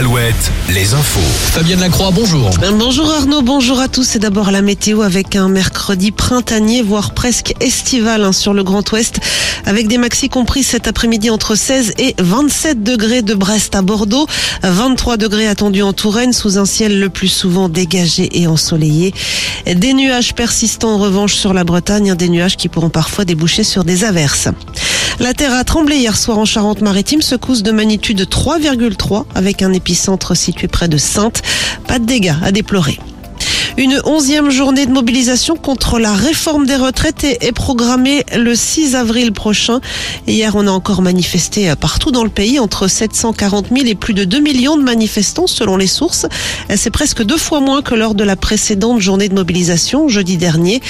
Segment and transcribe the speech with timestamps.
[0.00, 1.20] Alouette, les infos.
[1.52, 2.48] Fabienne Lacroix, bonjour.
[2.72, 4.04] Bonjour Arnaud, bonjour à tous.
[4.04, 8.90] C'est d'abord la météo avec un mercredi printanier, voire presque estival hein, sur le Grand
[8.92, 9.20] Ouest,
[9.66, 14.26] avec des maxis compris cet après-midi entre 16 et 27 degrés de Brest à Bordeaux,
[14.62, 19.12] 23 degrés attendus en Touraine, sous un ciel le plus souvent dégagé et ensoleillé.
[19.66, 23.64] Des nuages persistants en revanche sur la Bretagne, hein, des nuages qui pourront parfois déboucher
[23.64, 24.48] sur des averses.
[25.20, 30.34] La terre a tremblé hier soir en Charente-Maritime, secousse de magnitude 3,3 avec un épicentre
[30.34, 31.42] situé près de Sainte.
[31.86, 32.98] Pas de dégâts à déplorer.
[33.80, 39.32] Une onzième journée de mobilisation contre la réforme des retraites est programmée le 6 avril
[39.32, 39.80] prochain.
[40.26, 44.24] Hier, on a encore manifesté partout dans le pays, entre 740 000 et plus de
[44.24, 46.26] 2 millions de manifestants selon les sources.
[46.76, 50.82] C'est presque deux fois moins que lors de la précédente journée de mobilisation, jeudi dernier.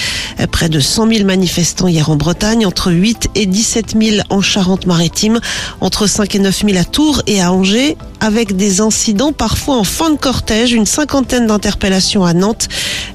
[0.50, 5.38] Près de 100 000 manifestants hier en Bretagne, entre 8 et 17 000 en Charente-Maritime,
[5.80, 9.84] entre 5 et 9 000 à Tours et à Angers, avec des incidents parfois en
[9.84, 12.68] fin de cortège, une cinquantaine d'interpellations à Nantes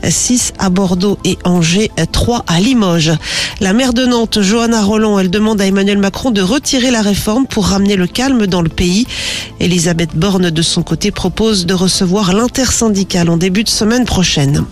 [0.04, 3.14] 6 à Bordeaux et Angers, 3 à Limoges.
[3.60, 7.48] La maire de Nantes, Johanna Roland, elle demande à Emmanuel Macron de retirer la réforme
[7.48, 9.08] pour ramener le calme dans le pays.
[9.60, 14.66] Elisabeth Borne, de son côté, propose de recevoir l'intersyndicale en début de semaine prochaine.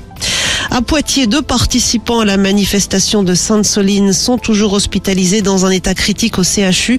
[0.75, 5.93] À Poitiers, deux participants à la manifestation de Sainte-Soline sont toujours hospitalisés dans un état
[5.93, 6.97] critique au CHU.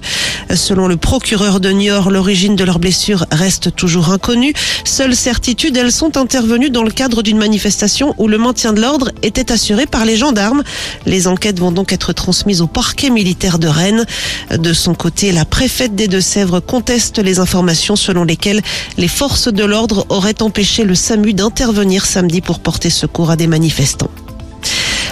[0.55, 4.53] Selon le procureur de Niort, l'origine de leurs blessures reste toujours inconnue.
[4.85, 9.11] Seule certitude, elles sont intervenues dans le cadre d'une manifestation où le maintien de l'ordre
[9.23, 10.63] était assuré par les gendarmes.
[11.05, 14.05] Les enquêtes vont donc être transmises au parquet militaire de Rennes.
[14.57, 18.61] De son côté, la préfète des Deux-Sèvres conteste les informations selon lesquelles
[18.97, 23.47] les forces de l'ordre auraient empêché le SAMU d'intervenir samedi pour porter secours à des
[23.47, 24.11] manifestants manifestants.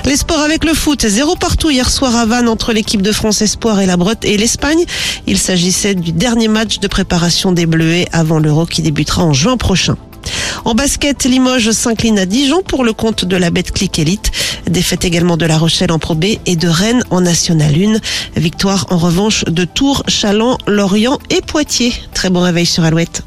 [0.06, 3.42] Les sports avec le foot, zéro partout hier soir à Vannes entre l'équipe de France
[3.42, 4.84] Espoir et la Bretagne et l'Espagne.
[5.26, 9.58] Il s'agissait du dernier match de préparation des Bleuets avant l'Euro qui débutera en juin
[9.58, 9.96] prochain.
[10.66, 14.31] En basket, Limoges s'incline à Dijon pour le compte de la Click Elite.
[14.68, 18.40] Défaite également de La Rochelle en Pro B et de Rennes en National 1.
[18.40, 21.94] Victoire en revanche de Tours, Chaland, Lorient et Poitiers.
[22.13, 23.24] Très bon réveil sur Alouette.